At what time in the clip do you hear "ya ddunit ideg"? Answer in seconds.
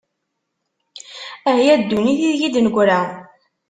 1.65-2.41